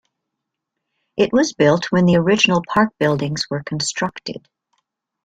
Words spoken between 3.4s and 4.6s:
were constructed.